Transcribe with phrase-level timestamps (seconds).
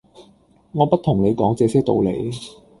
[0.71, 2.31] 「我不同你講這些道理；